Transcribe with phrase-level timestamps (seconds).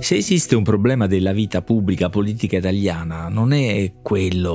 [0.00, 4.54] Se esiste un problema della vita pubblica politica italiana, non è quello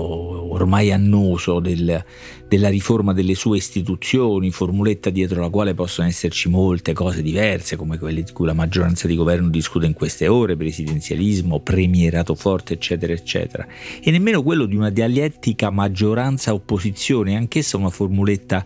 [0.52, 2.04] ormai annoso del,
[2.48, 8.00] della riforma delle sue istituzioni, formuletta dietro la quale possono esserci molte cose diverse, come
[8.00, 13.14] quelle di cui la maggioranza di governo discute in queste ore, presidenzialismo, premierato forte, eccetera,
[13.14, 13.68] eccetera,
[14.02, 18.66] e nemmeno quello di una dialettica maggioranza-opposizione, anch'essa una formuletta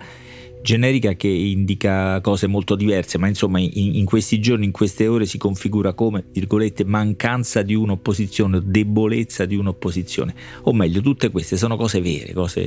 [0.61, 5.25] generica che indica cose molto diverse, ma insomma in, in, questi giorni, in queste ore
[5.25, 10.33] si configura come, virgolette, mancanza di un'opposizione, debolezza di un'opposizione.
[10.63, 12.61] O meglio, tutte queste sono cose vere, cose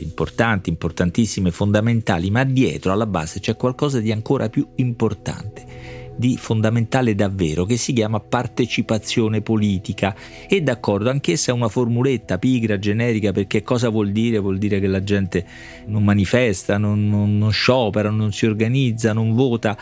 [0.00, 5.81] importanti, importantissime, fondamentali, ma dietro, alla base, c'è qualcosa di ancora più importante
[6.16, 10.14] di fondamentale davvero che si chiama partecipazione politica.
[10.48, 14.38] E d'accordo anch'essa è una formuletta pigra, generica perché cosa vuol dire?
[14.38, 15.44] Vuol dire che la gente
[15.86, 19.76] non manifesta, non, non, non sciopera, non si organizza, non vota.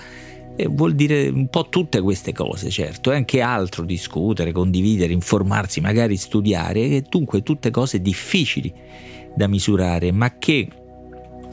[0.68, 6.16] Vuol dire un po' tutte queste cose, certo, e anche altro, discutere, condividere, informarsi, magari
[6.16, 8.70] studiare, e dunque tutte cose difficili
[9.34, 10.68] da misurare, ma che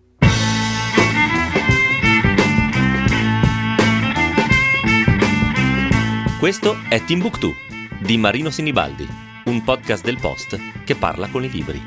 [6.42, 7.53] Questo è Timbuktu
[8.02, 9.08] di Marino Sinibaldi,
[9.45, 11.80] un podcast del Post che parla con i libri.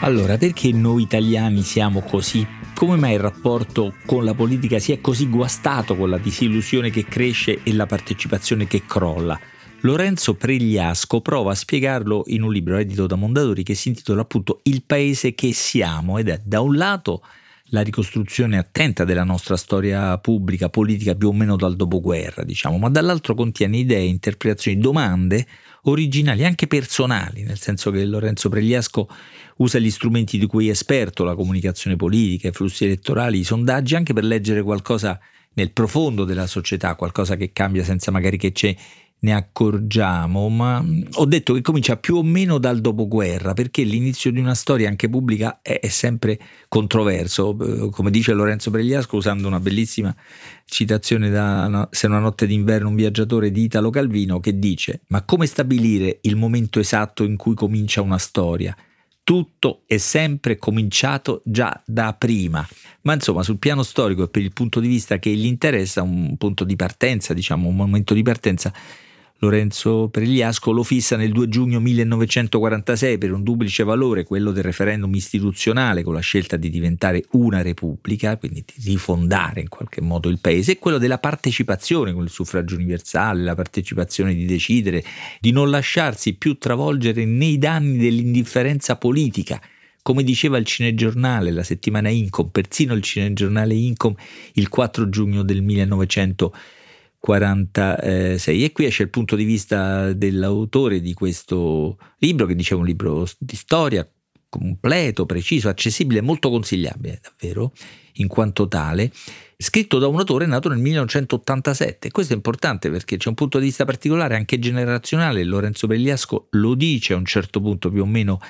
[0.00, 2.44] Allora, perché noi italiani siamo così?
[2.74, 7.04] Come mai il rapporto con la politica si è così guastato con la disillusione che
[7.04, 9.38] cresce e la partecipazione che crolla?
[9.82, 14.58] Lorenzo Pregliasco prova a spiegarlo in un libro edito da Mondadori che si intitola appunto
[14.64, 17.22] Il paese che siamo ed è da un lato
[17.70, 22.88] la ricostruzione attenta della nostra storia pubblica, politica più o meno dal dopoguerra, diciamo, ma
[22.88, 25.46] dall'altro contiene idee, interpretazioni, domande
[25.82, 29.08] originali, anche personali, nel senso che Lorenzo Pregliasco
[29.56, 33.94] usa gli strumenti di cui è esperto, la comunicazione politica, i flussi elettorali, i sondaggi,
[33.96, 35.18] anche per leggere qualcosa
[35.54, 38.74] nel profondo della società, qualcosa che cambia senza magari che c'è
[39.20, 40.84] ne accorgiamo, ma
[41.14, 45.08] ho detto che comincia più o meno dal dopoguerra, perché l'inizio di una storia anche
[45.08, 50.14] pubblica è, è sempre controverso, eh, come dice Lorenzo Pregliasco usando una bellissima
[50.64, 55.46] citazione da Se una notte d'inverno un viaggiatore di Italo Calvino che dice "Ma come
[55.46, 58.76] stabilire il momento esatto in cui comincia una storia?"
[59.28, 62.66] tutto è sempre cominciato già da prima.
[63.02, 66.34] Ma insomma, sul piano storico e per il punto di vista che gli interessa, un
[66.38, 68.72] punto di partenza, diciamo, un momento di partenza
[69.40, 75.14] Lorenzo Pregliasco lo fissa nel 2 giugno 1946 per un duplice valore, quello del referendum
[75.14, 80.40] istituzionale con la scelta di diventare una repubblica, quindi di rifondare in qualche modo il
[80.40, 85.04] paese, e quello della partecipazione con il suffragio universale, la partecipazione di decidere,
[85.38, 89.60] di non lasciarsi più travolgere nei danni dell'indifferenza politica
[90.02, 94.14] come diceva il cinegiornale, la settimana Incom, persino il cinegiornale Incom
[94.54, 96.77] il 4 giugno del 1946.
[97.18, 102.86] 46 e qui esce il punto di vista dell'autore di questo libro che diceva un
[102.86, 104.08] libro di storia
[104.48, 107.72] completo, preciso, accessibile, molto consigliabile davvero
[108.14, 109.12] in quanto tale,
[109.56, 112.10] scritto da un autore nato nel 1987.
[112.10, 116.74] Questo è importante perché c'è un punto di vista particolare anche generazionale, Lorenzo Begliasco lo
[116.74, 118.40] dice a un certo punto più o meno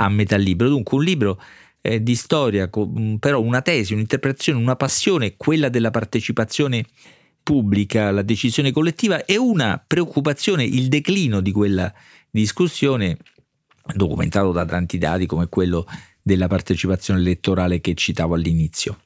[0.00, 1.40] a metà libro, dunque un libro
[1.80, 2.70] eh, di storia,
[3.18, 6.84] però una tesi, un'interpretazione, una passione, quella della partecipazione
[7.48, 11.90] pubblica la decisione collettiva e una preoccupazione, il declino di quella
[12.28, 13.16] discussione,
[13.94, 15.86] documentato da tanti dati come quello
[16.20, 18.98] della partecipazione elettorale che citavo all'inizio.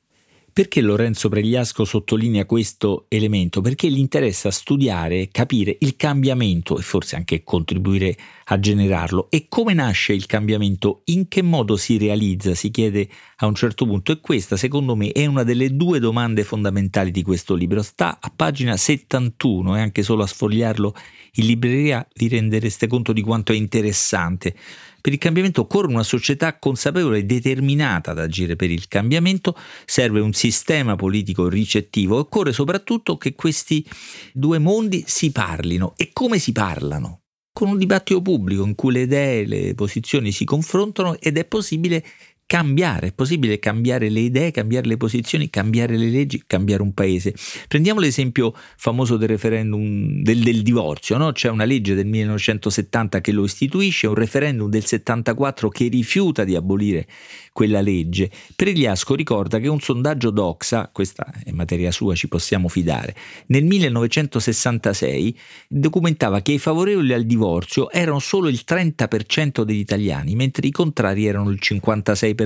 [0.55, 3.63] Perché Lorenzo Pregliasco sottolinea questo elemento?
[3.63, 8.15] Perché gli interessa studiare, capire il cambiamento e forse anche contribuire
[8.45, 9.31] a generarlo.
[9.31, 11.05] E come nasce il cambiamento?
[11.07, 12.55] In che modo si realizza?
[12.55, 14.13] Si chiede a un certo punto.
[14.13, 17.81] E questa, secondo me, è una delle due domande fondamentali di questo libro.
[17.81, 20.95] Sta a pagina 71 e anche solo a sfogliarlo
[21.37, 24.55] in libreria vi rendereste conto di quanto è interessante.
[25.03, 30.21] Per il cambiamento occorre una società consapevole e determinata ad agire per il cambiamento, serve
[30.21, 33.85] un sistema politico ricettivo, occorre soprattutto che questi
[34.33, 35.95] due mondi si parlino.
[35.97, 37.23] E come si parlano?
[37.53, 42.05] Con un dibattito pubblico in cui le idee, le posizioni si confrontano ed è possibile
[42.53, 47.35] cambiare, è possibile cambiare le idee, cambiare le posizioni, cambiare le leggi, cambiare un paese.
[47.67, 51.33] Prendiamo l'esempio famoso del referendum del, del divorzio, no?
[51.33, 56.55] c'è una legge del 1970 che lo istituisce, un referendum del 74 che rifiuta di
[56.55, 57.07] abolire
[57.55, 58.31] quella legge.
[58.55, 63.17] Pregliasco ricorda che un sondaggio Doxa, questa è materia sua, ci possiamo fidare,
[63.47, 65.39] nel 1966
[65.69, 71.25] documentava che i favorevoli al divorzio erano solo il 30% degli italiani, mentre i contrari
[71.25, 72.41] erano il 56%,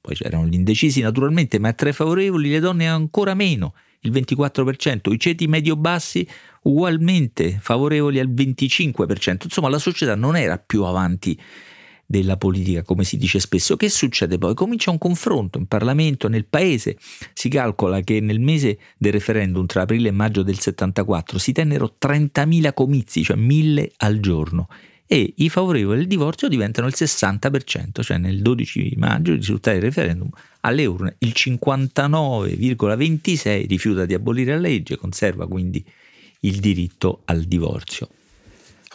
[0.00, 5.12] poi c'erano gli indecisi naturalmente, ma tra i favorevoli le donne ancora meno, il 24%,
[5.12, 6.26] i ceti medio-bassi
[6.62, 11.38] ugualmente favorevoli al 25%, insomma la società non era più avanti
[12.06, 13.76] della politica, come si dice spesso.
[13.76, 14.54] Che succede poi?
[14.54, 16.96] Comincia un confronto in Parlamento, nel Paese.
[17.32, 21.96] Si calcola che nel mese del referendum tra aprile e maggio del 74 si tennero
[22.00, 24.68] 30.000 comizi, cioè 1.000 al giorno
[25.06, 29.86] e i favorevoli al divorzio diventano il 60%, cioè nel 12 maggio i risultati del
[29.86, 30.28] referendum
[30.60, 35.84] alle urne il 59,26 rifiuta di abolire la legge, conserva quindi
[36.40, 38.08] il diritto al divorzio.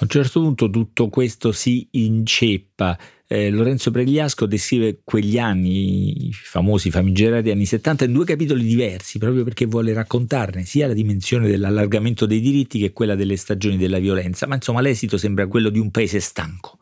[0.01, 2.97] A un certo punto tutto questo si inceppa.
[3.27, 9.19] Eh, Lorenzo Pregliasco descrive quegli anni, i famosi famigerati anni 70, in due capitoli diversi,
[9.19, 13.99] proprio perché vuole raccontarne sia la dimensione dell'allargamento dei diritti che quella delle stagioni della
[13.99, 14.47] violenza.
[14.47, 16.79] Ma insomma l'esito sembra quello di un paese stanco.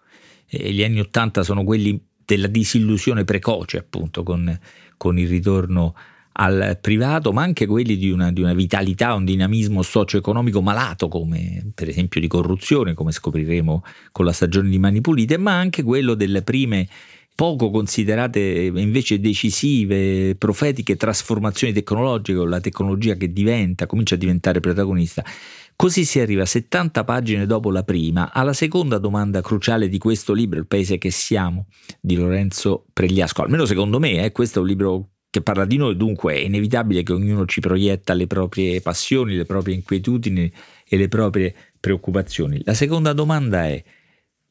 [0.48, 4.58] E gli anni 80 sono quelli della disillusione precoce, appunto, con,
[4.96, 5.94] con il ritorno
[6.42, 11.72] al privato, ma anche quelli di una, di una vitalità, un dinamismo socio-economico malato, come
[11.76, 16.14] per esempio di corruzione, come scopriremo con la stagione di Mani Pulite, ma anche quello
[16.14, 16.88] delle prime
[17.36, 25.24] poco considerate invece decisive, profetiche trasformazioni tecnologiche, la tecnologia che diventa, comincia a diventare protagonista.
[25.76, 30.60] Così si arriva 70 pagine dopo la prima alla seconda domanda cruciale di questo libro,
[30.60, 31.68] Il paese che siamo,
[32.00, 33.44] di Lorenzo Pregliasco.
[33.44, 37.04] Almeno secondo me, eh, questo è un libro che parla di noi, dunque è inevitabile
[37.04, 40.52] che ognuno ci proietta le proprie passioni, le proprie inquietudini
[40.88, 42.62] e le proprie preoccupazioni.
[42.64, 43.84] La seconda domanda è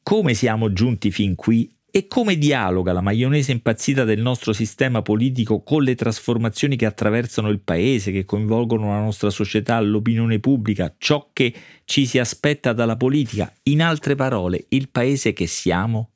[0.01, 5.63] come siamo giunti fin qui e come dialoga la maionese impazzita del nostro sistema politico
[5.63, 11.29] con le trasformazioni che attraversano il paese, che coinvolgono la nostra società, l'opinione pubblica, ciò
[11.33, 11.53] che
[11.85, 16.11] ci si aspetta dalla politica, in altre parole, il paese che siamo?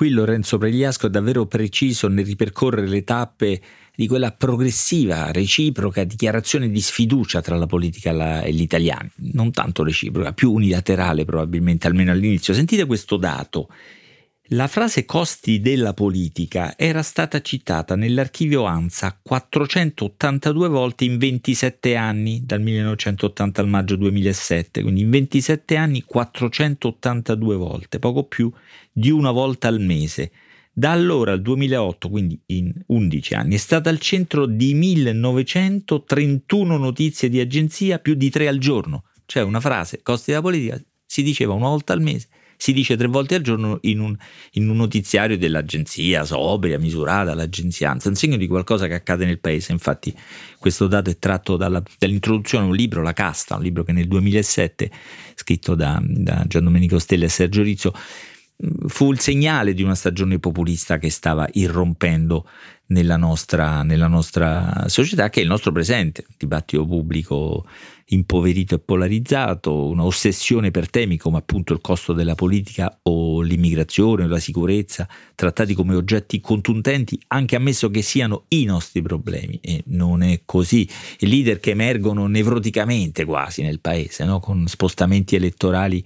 [0.00, 3.60] Qui Lorenzo Pregliasco è davvero preciso nel ripercorrere le tappe
[3.94, 9.84] di quella progressiva, reciproca dichiarazione di sfiducia tra la politica e gli italiani, non tanto
[9.84, 12.54] reciproca, più unilaterale probabilmente, almeno all'inizio.
[12.54, 13.68] Sentite questo dato.
[14.52, 22.42] La frase costi della politica era stata citata nell'archivio ANSA 482 volte in 27 anni,
[22.44, 28.52] dal 1980 al maggio 2007, quindi in 27 anni 482 volte, poco più
[28.90, 30.32] di una volta al mese.
[30.72, 37.28] Da allora al 2008, quindi in 11 anni, è stata al centro di 1931 notizie
[37.28, 39.04] di agenzia, più di tre al giorno.
[39.26, 40.76] Cioè una frase, costi della politica,
[41.06, 42.26] si diceva una volta al mese
[42.60, 44.14] si dice tre volte al giorno in un,
[44.52, 49.72] in un notiziario dell'agenzia, sobria, misurata, l'aggenzianza, un segno di qualcosa che accade nel paese.
[49.72, 50.14] Infatti
[50.58, 54.06] questo dato è tratto dalla, dall'introduzione a un libro, La Casta, un libro che nel
[54.06, 54.90] 2007,
[55.36, 57.94] scritto da, da Gian Domenico Stella e Sergio Rizzo,
[58.86, 62.46] fu il segnale di una stagione populista che stava irrompendo
[62.90, 67.64] nella nostra, nella nostra società, che è il nostro presente, il dibattito pubblico
[68.12, 74.24] impoverito e polarizzato, una ossessione per temi come appunto il costo della politica o l'immigrazione
[74.24, 79.60] o la sicurezza, trattati come oggetti contundenti, anche ammesso che siano i nostri problemi.
[79.62, 80.88] E non è così.
[81.20, 84.40] I leader che emergono nevroticamente quasi nel paese, no?
[84.40, 86.04] con spostamenti elettorali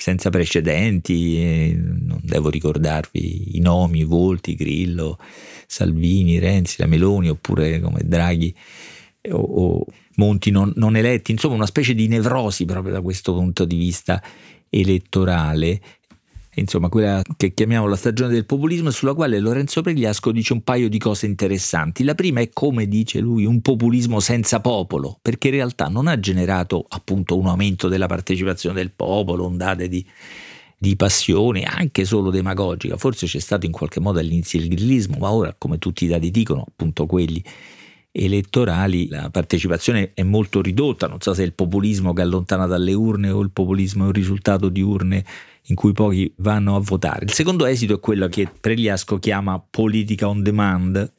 [0.00, 5.18] senza precedenti, non devo ricordarvi i nomi, i volti, Grillo,
[5.66, 8.54] Salvini, Renzi, la Meloni, oppure come Draghi
[9.30, 9.84] o, o
[10.16, 14.22] Monti non, non eletti, insomma una specie di nevrosi proprio da questo punto di vista
[14.70, 15.80] elettorale
[16.60, 20.88] insomma quella che chiamiamo la stagione del populismo, sulla quale Lorenzo Pregliasco dice un paio
[20.88, 22.04] di cose interessanti.
[22.04, 26.18] La prima è, come dice lui, un populismo senza popolo, perché in realtà non ha
[26.18, 30.04] generato appunto un aumento della partecipazione del popolo, ondate di,
[30.78, 32.96] di passione, anche solo demagogica.
[32.96, 36.30] Forse c'è stato in qualche modo all'inizio il grillismo, ma ora, come tutti i dati
[36.30, 37.42] dicono, appunto quelli
[38.12, 42.92] elettorali la partecipazione è molto ridotta, non so se è il populismo che allontana dalle
[42.92, 45.24] urne o il populismo è un risultato di urne
[45.66, 47.24] in cui pochi vanno a votare.
[47.24, 51.12] Il secondo esito è quello che Pregliasco chiama politica on demand,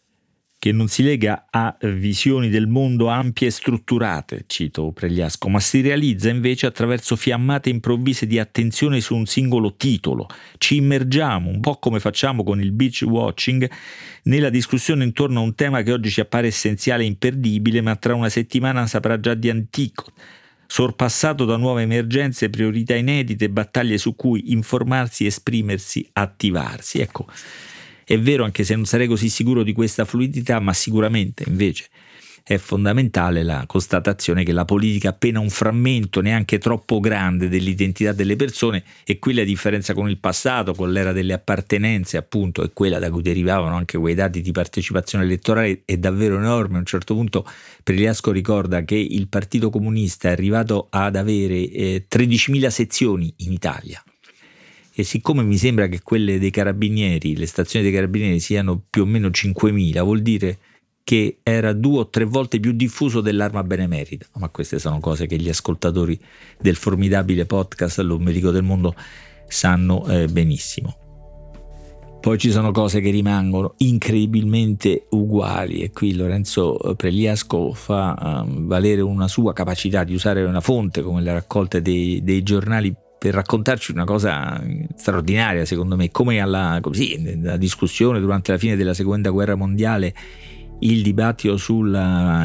[0.61, 5.81] che non si lega a visioni del mondo ampie e strutturate, cito Pregliasco, ma si
[5.81, 10.27] realizza invece attraverso fiammate improvvise di attenzione su un singolo titolo.
[10.59, 13.67] Ci immergiamo, un po' come facciamo con il beach watching,
[14.25, 18.13] nella discussione intorno a un tema che oggi ci appare essenziale e imperdibile, ma tra
[18.13, 20.11] una settimana saprà già di antico
[20.71, 26.99] sorpassato da nuove emergenze, priorità inedite, battaglie su cui informarsi, esprimersi, attivarsi.
[26.99, 27.25] Ecco,
[28.05, 31.89] è vero anche se non sarei così sicuro di questa fluidità, ma sicuramente invece
[32.43, 38.35] è fondamentale la constatazione che la politica appena un frammento neanche troppo grande dell'identità delle
[38.35, 42.99] persone e qui la differenza con il passato, con l'era delle appartenenze appunto e quella
[42.99, 46.77] da cui derivavano anche quei dati di partecipazione elettorale è davvero enorme.
[46.77, 47.45] A un certo punto
[47.83, 54.03] Pregliasco ricorda che il Partito Comunista è arrivato ad avere eh, 13.000 sezioni in Italia
[54.93, 59.05] e siccome mi sembra che quelle dei carabinieri, le stazioni dei carabinieri siano più o
[59.05, 60.57] meno 5.000, vuol dire
[61.03, 64.27] che era due o tre volte più diffuso dell'arma benemerita.
[64.37, 66.19] Ma queste sono cose che gli ascoltatori
[66.59, 68.95] del formidabile podcast L'Ombelico del Mondo
[69.47, 70.95] sanno eh, benissimo.
[72.21, 79.01] Poi ci sono cose che rimangono incredibilmente uguali e qui Lorenzo Pregliasco fa uh, valere
[79.01, 83.91] una sua capacità di usare una fonte come le raccolte dei, dei giornali per raccontarci
[83.91, 84.63] una cosa
[84.95, 90.13] straordinaria, secondo me, come alla così, discussione durante la fine della seconda guerra mondiale
[90.81, 91.91] il dibattito sul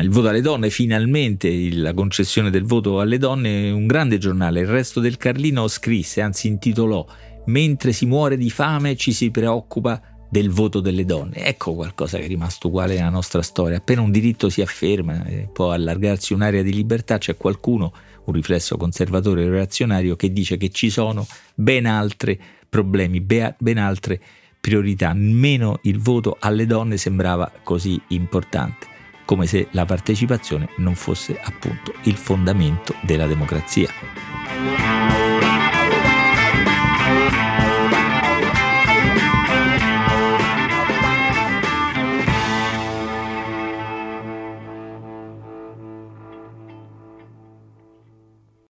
[0.09, 5.01] voto alle donne, finalmente la concessione del voto alle donne, un grande giornale, il resto
[5.01, 7.05] del Carlino scrisse, anzi intitolò
[7.47, 11.37] Mentre si muore di fame ci si preoccupa del voto delle donne.
[11.45, 13.77] Ecco qualcosa che è rimasto uguale nella nostra storia.
[13.77, 17.93] Appena un diritto si afferma, e può allargarsi un'area di libertà, c'è qualcuno
[18.25, 21.25] un riflesso conservatore e reazionario che dice che ci sono
[21.55, 22.39] ben altri
[22.69, 24.21] problemi, ben altre
[24.67, 25.13] priorità.
[25.15, 28.89] Meno il voto alle donne sembrava così importante,
[29.25, 34.96] come se la partecipazione non fosse appunto il fondamento della democrazia.